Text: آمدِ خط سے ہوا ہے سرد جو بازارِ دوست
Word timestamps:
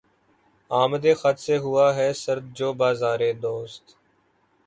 آمدِ 0.71 1.05
خط 1.13 1.37
سے 1.39 1.55
ہوا 1.57 1.87
ہے 1.95 2.09
سرد 2.13 2.45
جو 2.53 2.69
بازارِ 2.73 3.31
دوست 3.41 3.85